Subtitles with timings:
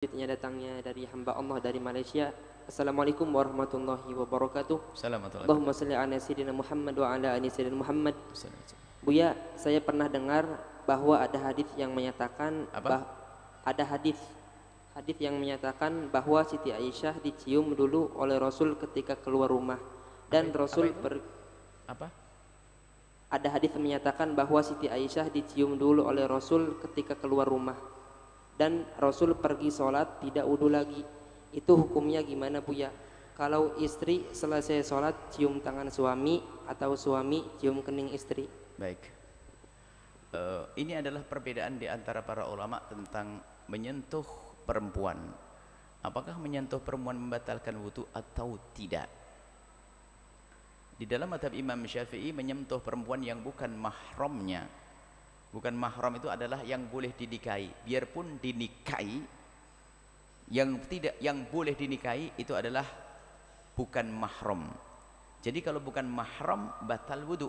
[0.00, 2.32] Selanjutnya datangnya dari hamba Allah dari Malaysia.
[2.64, 4.96] Assalamualaikum warahmatullahi wabarakatuh.
[4.96, 5.44] Assalamualaikum.
[5.44, 8.16] Allahumma salli ala sayyidina Muhammad wa ala ali sayyidina Muhammad.
[9.04, 10.48] Buya, saya pernah dengar
[10.88, 12.88] bahwa ada hadis yang menyatakan Apa?
[12.88, 13.08] bah-
[13.68, 14.16] ada hadis
[14.96, 19.76] hadis yang menyatakan bahwa Siti Aisyah dicium dulu oleh Rasul ketika keluar rumah
[20.32, 21.02] dan Apa- Rasul apa itu?
[21.04, 21.24] per-
[21.92, 22.06] Apa?
[23.28, 27.76] ada hadis menyatakan bahwa Siti Aisyah dicium dulu oleh Rasul ketika keluar rumah
[28.60, 31.00] dan Rasul pergi sholat tidak wudhu lagi
[31.56, 32.92] itu hukumnya gimana Bu ya
[33.40, 39.00] kalau istri selesai sholat cium tangan suami atau suami cium kening istri Baik.
[40.32, 44.24] Eh, ini adalah perbedaan di antara para ulama tentang menyentuh
[44.64, 45.20] perempuan.
[46.00, 49.04] Apakah menyentuh perempuan membatalkan wudhu atau tidak?
[50.96, 54.64] Di dalam madhab Imam Syafi'i menyentuh perempuan yang bukan mahramnya.
[55.50, 57.70] Bukan mahram itu adalah yang boleh dinikahi.
[57.82, 59.18] Biarpun dinikahi,
[60.50, 62.86] yang tidak yang boleh dinikahi itu adalah
[63.78, 64.66] bukan mahram.
[65.40, 67.48] Jadi kalau bukan mahram batal wudhu.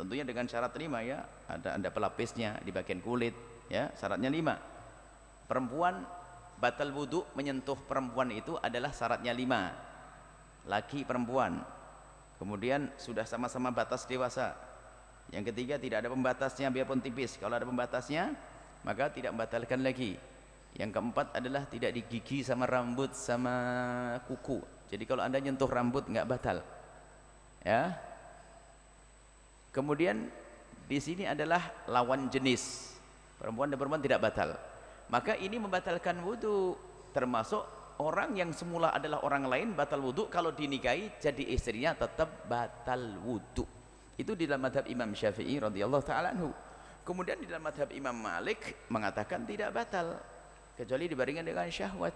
[0.00, 1.22] Tentunya dengan syarat lima ya.
[1.46, 3.36] Ada ada pelapisnya di bagian kulit
[3.68, 3.92] ya.
[3.94, 4.56] Syaratnya lima.
[5.46, 6.04] Perempuan
[6.56, 9.72] batal wudhu menyentuh perempuan itu adalah syaratnya lima.
[10.66, 11.60] Laki perempuan.
[12.40, 14.56] Kemudian sudah sama-sama batas dewasa.
[15.32, 17.40] Yang ketiga tidak ada pembatasnya biarpun tipis.
[17.40, 18.36] Kalau ada pembatasnya
[18.84, 20.20] maka tidak membatalkan lagi.
[20.76, 23.56] Yang keempat adalah tidak digigi sama rambut sama
[24.28, 24.60] kuku.
[24.92, 26.60] Jadi kalau anda nyentuh rambut nggak batal.
[27.64, 27.96] Ya.
[29.72, 30.28] Kemudian
[30.84, 32.92] di sini adalah lawan jenis.
[33.40, 34.52] Perempuan dan perempuan tidak batal.
[35.08, 36.76] Maka ini membatalkan wudhu.
[37.12, 37.64] Termasuk
[38.00, 40.28] orang yang semula adalah orang lain batal wudhu.
[40.28, 43.81] Kalau dinikahi jadi istrinya tetap batal wudhu.
[44.22, 46.54] Itu di dalam madhab Imam Syafi'i radhiyallahu taala anhu.
[47.02, 50.14] Kemudian di dalam madhab Imam Malik mengatakan tidak batal
[50.78, 52.14] kecuali dibandingkan dengan syahwat.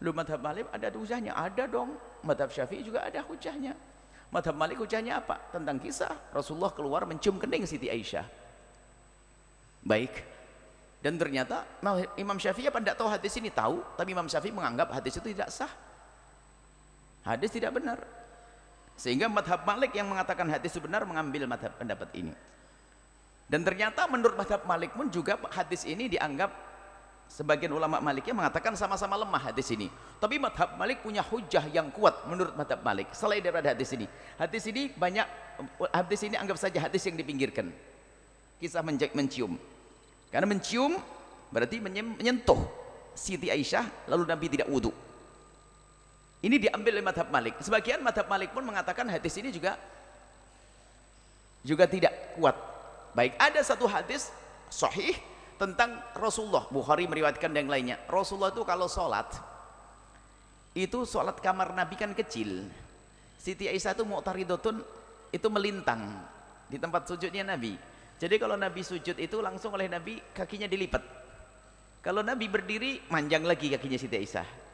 [0.00, 1.36] Lu madhab Malik ada hujahnya?
[1.36, 1.92] Ada dong.
[2.24, 3.76] Madhab Syafi'i juga ada hujahnya.
[4.32, 5.36] Madhab Malik hujahnya apa?
[5.52, 8.24] Tentang kisah Rasulullah keluar mencium kening Siti Aisyah.
[9.84, 10.24] Baik.
[11.04, 11.68] Dan ternyata
[12.16, 13.52] Imam Syafi'i apa tidak tahu hadis ini?
[13.52, 15.70] Tahu, tapi Imam Syafi'i menganggap hadis itu tidak sah.
[17.28, 18.00] Hadis tidak benar.
[18.96, 22.32] Sehingga madhab Malik yang mengatakan hadis itu benar mengambil madhab pendapat ini.
[23.46, 26.50] Dan ternyata menurut madhab Malik pun juga hadis ini dianggap
[27.30, 29.92] sebagian ulama Maliknya mengatakan sama-sama lemah hadis ini.
[30.18, 34.08] Tapi madhab Malik punya hujah yang kuat menurut madhab Malik selain daripada hadis ini.
[34.40, 35.26] Hadis ini banyak
[35.92, 37.70] hadis ini anggap saja hadis yang dipinggirkan.
[38.58, 39.60] Kisah menjek mencium.
[40.32, 40.96] Karena mencium
[41.52, 42.58] berarti menye- menyentuh
[43.12, 45.05] Siti Aisyah lalu Nabi tidak wudhu.
[46.46, 47.58] Ini diambil oleh madhab Malik.
[47.58, 49.74] Sebagian madhab Malik pun mengatakan hadis ini juga
[51.66, 52.54] juga tidak kuat.
[53.18, 54.30] Baik, ada satu hadis
[54.70, 55.18] sahih
[55.58, 56.70] tentang Rasulullah.
[56.70, 57.98] Bukhari meriwayatkan yang lainnya.
[58.06, 59.26] Rasulullah itu kalau sholat,
[60.70, 62.70] itu sholat kamar Nabi kan kecil.
[63.42, 64.86] Siti Aisyah itu mu'taridotun
[65.34, 66.14] itu melintang
[66.70, 67.74] di tempat sujudnya Nabi.
[68.22, 71.02] Jadi kalau Nabi sujud itu langsung oleh Nabi kakinya dilipat.
[72.06, 74.65] Kalau Nabi berdiri manjang lagi kakinya Siti Aisyah.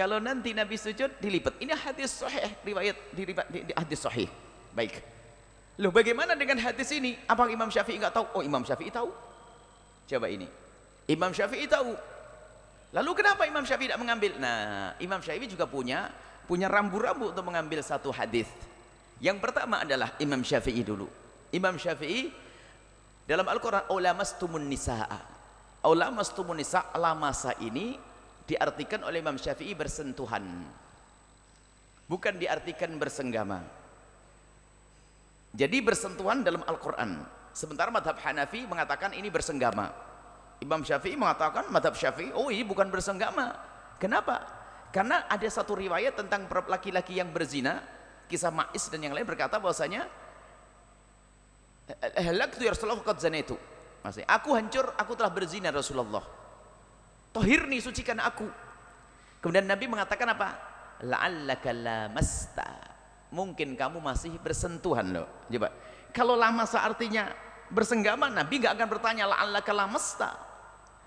[0.00, 1.60] Kalau nanti Nabi sujud dilipat.
[1.60, 4.32] Ini hadis sahih riwayat di, di, di hadis sahih.
[4.72, 4.96] Baik.
[5.76, 7.20] Loh bagaimana dengan hadis ini?
[7.28, 8.24] Apa Imam Syafi'i enggak tahu?
[8.32, 9.12] Oh Imam Syafi'i tahu.
[10.08, 10.48] Coba ini.
[11.04, 11.92] Imam Syafi'i tahu.
[12.96, 14.40] Lalu kenapa Imam Syafi'i tidak mengambil?
[14.40, 16.08] Nah, Imam Syafi'i juga punya
[16.48, 18.48] punya rambu-rambu untuk mengambil satu hadis.
[19.20, 21.12] Yang pertama adalah Imam Syafi'i dulu.
[21.52, 22.32] Imam Syafi'i
[23.28, 25.20] dalam Al-Qur'an ulamastumun nisaa.
[25.84, 28.00] Ulamastumun nisa lamasa ini
[28.50, 30.42] diartikan oleh Imam Syafi'i bersentuhan.
[32.10, 33.62] Bukan diartikan bersenggama.
[35.54, 37.22] Jadi bersentuhan dalam Al-Quran.
[37.54, 39.94] Sementara madhab Hanafi mengatakan ini bersenggama.
[40.58, 43.54] Imam Syafi'i mengatakan madhab Syafi'i, oh ini bukan bersenggama.
[44.02, 44.42] Kenapa?
[44.90, 47.78] Karena ada satu riwayat tentang laki-laki yang berzina,
[48.26, 50.10] kisah Ma'is dan yang lain berkata bahwasanya
[52.18, 53.54] halaktu ya Rasulullah qad zanaitu.
[54.02, 56.39] Maksudnya, aku hancur, aku telah berzina Rasulullah.
[57.30, 58.46] Tohirni sucikan aku.
[59.38, 60.48] Kemudian Nabi mengatakan apa?
[61.06, 62.68] La'allaka lamasta.
[63.30, 65.26] Mungkin kamu masih bersentuhan loh.
[65.46, 65.70] Coba.
[66.10, 67.30] Kalau lama seartinya
[67.70, 70.30] bersenggama, Nabi nggak akan bertanya la'allaka lamasta.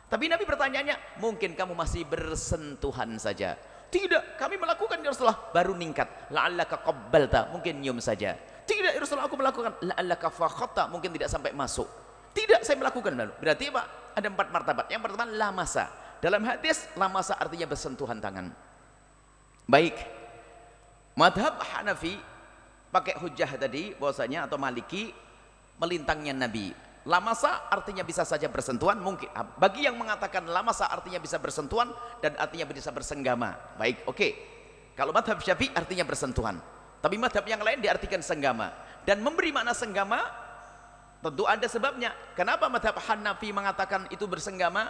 [0.08, 3.60] Tapi Nabi pertanyaannya, mungkin kamu masih bersentuhan saja.
[3.94, 6.34] Tidak, kami melakukan ya Rasulullah baru ningkat.
[6.34, 8.34] La'allaka qabbalta, mungkin nyium saja.
[8.64, 9.78] Tidak, ya Rasulullah aku melakukan.
[9.84, 11.86] La'allaka fakhatta, mungkin tidak sampai masuk.
[12.34, 13.14] Tidak, saya melakukan.
[13.38, 14.16] Berarti apa?
[14.18, 14.86] Ada empat martabat.
[14.90, 16.03] Yang pertama lamasa.
[16.24, 18.48] Dalam hadis lamasa artinya bersentuhan tangan.
[19.68, 20.00] Baik.
[21.20, 22.16] Madhab Hanafi
[22.96, 25.12] pakai hujah tadi bahwasanya atau Maliki
[25.84, 26.72] melintangnya Nabi.
[27.04, 29.28] Lamasa artinya bisa saja bersentuhan, mungkin.
[29.36, 31.92] Ah, bagi yang mengatakan lamasa artinya bisa bersentuhan
[32.24, 33.60] dan artinya bisa bersenggama.
[33.76, 34.16] Baik, oke.
[34.16, 34.32] Okay.
[34.96, 36.56] Kalau madhab syafi'i artinya bersentuhan.
[37.04, 38.72] Tapi madhab yang lain diartikan senggama.
[39.04, 40.24] Dan memberi makna senggama,
[41.20, 42.16] tentu ada sebabnya.
[42.40, 44.88] Kenapa madhab Hanafi mengatakan itu bersenggama?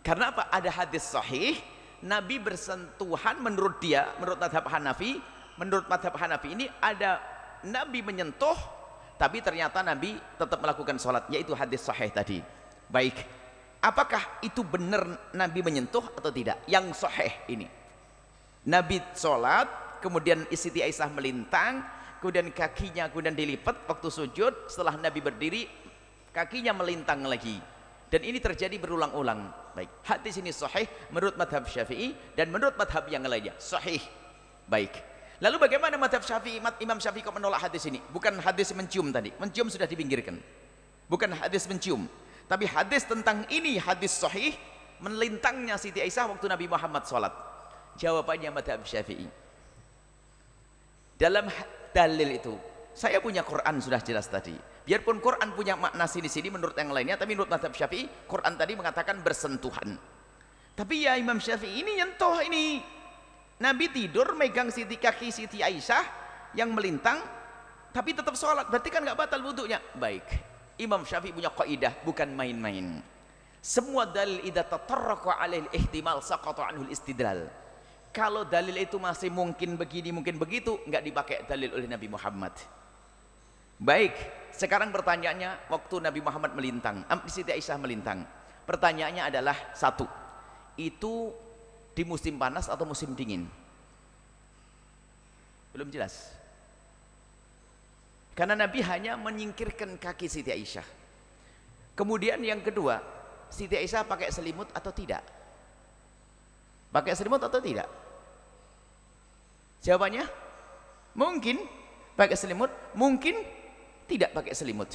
[0.00, 0.48] Karena apa?
[0.48, 1.60] Ada hadis sahih,
[2.00, 5.20] Nabi bersentuhan menurut dia, menurut madhab Hanafi,
[5.60, 7.20] menurut madhab Hanafi ini ada
[7.68, 8.56] Nabi menyentuh
[9.20, 12.40] tapi ternyata Nabi tetap melakukan sholat yaitu hadis sahih tadi.
[12.88, 13.20] Baik
[13.84, 15.04] apakah itu benar
[15.36, 16.64] Nabi menyentuh atau tidak?
[16.64, 17.68] Yang sahih ini.
[18.64, 21.84] Nabi sholat kemudian Siti Aisyah melintang
[22.20, 25.64] kemudian kakinya kemudian dilipat waktu sujud setelah Nabi berdiri
[26.32, 27.56] kakinya melintang lagi
[28.10, 30.84] dan ini terjadi berulang-ulang baik hadis ini sahih
[31.14, 34.02] menurut madhab syafi'i dan menurut madhab yang lainnya sahih
[34.66, 35.10] baik
[35.40, 37.96] Lalu bagaimana madhab syafi'i, Imam Syafi'i kok menolak hadis ini?
[38.12, 39.32] Bukan hadis mencium tadi.
[39.40, 40.36] Mencium sudah dipinggirkan.
[41.08, 42.04] Bukan hadis mencium.
[42.44, 44.52] Tapi hadis tentang ini, hadis sahih,
[45.00, 47.32] melintangnya Siti Aisyah waktu Nabi Muhammad sholat.
[47.96, 49.24] Jawabannya madhab syafi'i.
[51.16, 51.48] Dalam
[51.96, 52.52] dalil itu,
[52.92, 54.52] saya punya Quran sudah jelas tadi.
[54.84, 59.20] Biarpun Quran punya makna sini-sini menurut yang lainnya, tapi menurut madhab syafi'i, Quran tadi mengatakan
[59.20, 60.00] bersentuhan.
[60.74, 62.80] Tapi ya Imam Syafi'i ini nyentuh ini.
[63.60, 66.04] Nabi tidur megang siti kaki Siti Aisyah
[66.56, 67.20] yang melintang
[67.92, 68.72] tapi tetap sholat.
[68.72, 69.76] Berarti kan nggak batal wudhunya.
[70.00, 70.24] Baik
[70.80, 73.04] Imam Syafi'i punya kaidah bukan main-main.
[73.60, 77.44] Semua dalil idza tatarraqa alaih ihtimal saqata anhu istidlal
[78.10, 82.56] kalau dalil itu masih mungkin begini mungkin begitu nggak dipakai dalil oleh Nabi Muhammad.
[83.78, 84.16] Baik
[84.54, 88.26] sekarang pertanyaannya waktu Nabi Muhammad melintang Siti Aisyah melintang
[88.66, 90.06] pertanyaannya adalah satu
[90.78, 91.34] itu
[91.92, 93.44] di musim panas atau musim dingin?
[95.74, 96.32] Belum jelas.
[98.32, 100.86] Karena Nabi hanya menyingkirkan kaki Siti Aisyah.
[101.92, 103.02] Kemudian yang kedua
[103.52, 105.20] Siti Aisyah pakai selimut atau tidak?
[106.90, 107.86] Pakai selimut atau tidak?
[109.84, 110.24] Jawabannya
[111.18, 111.60] mungkin.
[112.16, 113.32] Pakai selimut mungkin
[114.10, 114.90] tidak pakai selimut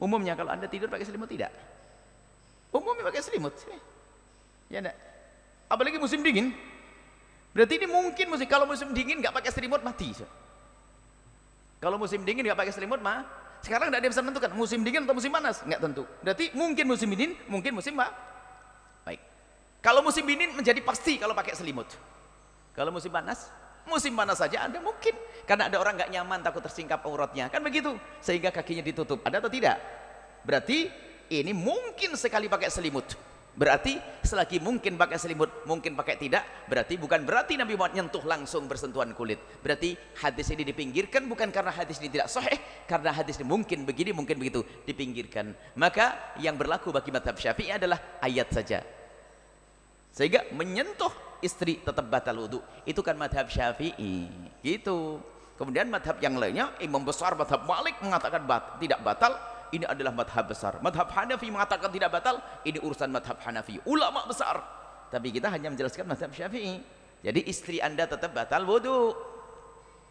[0.00, 1.52] umumnya kalau anda tidur pakai selimut tidak
[2.72, 3.52] umumnya pakai selimut
[4.70, 4.96] Ya enggak?
[5.66, 6.54] Apalagi musim dingin.
[7.50, 10.14] Berarti ini mungkin musim kalau musim dingin nggak pakai selimut mati.
[11.82, 13.26] Kalau musim dingin nggak pakai selimut mah
[13.60, 16.06] sekarang tidak ada bisa menentukan musim dingin atau musim panas nggak tentu.
[16.22, 18.14] Berarti mungkin musim dingin, mungkin musim apa?
[19.02, 19.20] Baik.
[19.82, 21.90] Kalau musim dingin menjadi pasti kalau pakai selimut.
[22.78, 23.50] Kalau musim panas,
[23.88, 25.14] musim panas saja ada mungkin
[25.48, 29.20] karena ada orang nggak nyaman takut tersingkap auratnya kan begitu sehingga kakinya ditutup.
[29.24, 29.76] Ada atau tidak?
[30.44, 30.90] Berarti
[31.30, 33.14] ini mungkin sekali pakai selimut.
[33.50, 38.70] Berarti selagi mungkin pakai selimut, mungkin pakai tidak, berarti bukan berarti Nabi Muhammad nyentuh langsung
[38.70, 39.42] bersentuhan kulit.
[39.58, 42.56] Berarti hadis ini dipinggirkan bukan karena hadis ini tidak sahih,
[42.86, 45.50] karena hadis ini mungkin begini, mungkin begitu, dipinggirkan.
[45.74, 48.86] Maka yang berlaku bagi madhab syafi'i adalah ayat saja.
[50.14, 51.10] Sehingga menyentuh
[51.40, 52.60] istri tetap batal wudhu.
[52.84, 54.28] Itu kan madhab syafi'i.
[54.64, 55.20] Gitu.
[55.60, 59.36] Kemudian madhab yang lainnya, imam besar madhab malik mengatakan bat, tidak batal,
[59.76, 60.80] ini adalah madhab besar.
[60.80, 63.78] Madhab Hanafi mengatakan tidak batal ini urusan madhab Hanafi.
[63.86, 64.58] Ulama besar.
[65.10, 66.82] Tapi kita hanya menjelaskan madhab Syafi'i.
[67.20, 69.12] Jadi istri anda tetap batal wudhu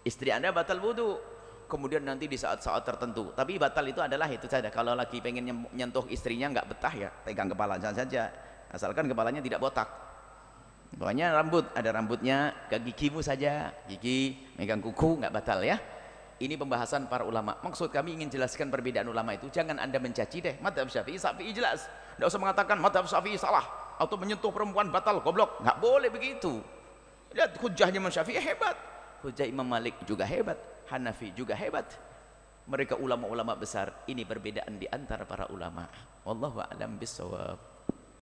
[0.06, 1.18] istri anda batal wudhu
[1.66, 3.34] kemudian nanti di saat-saat tertentu.
[3.34, 4.70] Tapi batal itu adalah itu saja.
[4.70, 8.30] Kalau lagi pengen nyentuh istrinya nggak betah ya pegang kepala saja.
[8.70, 10.09] Asalkan kepalanya tidak botak
[10.98, 15.78] pokoknya rambut ada rambutnya ke gigimu saja gigi megang kuku nggak batal ya
[16.40, 17.60] ini pembahasan para ulama.
[17.60, 19.52] Maksud kami ingin jelaskan perbedaan ulama itu.
[19.52, 20.56] Jangan anda mencaci deh.
[20.64, 21.92] Madhab syafi'i, syafi'i jelas.
[22.16, 23.64] Tidak usah mengatakan madhab syafi'i salah.
[24.00, 25.60] Atau menyentuh perempuan batal, goblok.
[25.60, 26.64] Nggak boleh begitu.
[27.36, 28.80] Lihat hujahnya Imam Syafi'i hebat.
[29.20, 30.56] Hujah Imam Malik juga hebat.
[30.88, 31.92] Hanafi juga hebat.
[32.72, 34.08] Mereka ulama-ulama besar.
[34.08, 35.92] Ini perbedaan di antara para ulama.
[36.24, 37.79] Wallahu a'lam bisawab.